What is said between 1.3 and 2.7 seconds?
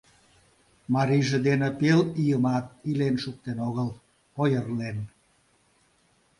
дене пел ийымат